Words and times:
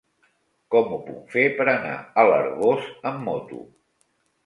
Com 0.75 0.95
ho 0.95 0.99
puc 1.09 1.19
fer 1.35 1.45
per 1.61 1.69
anar 1.75 1.93
a 2.01 2.27
l'Arboç 2.33 2.91
amb 3.15 3.25
moto? 3.31 3.65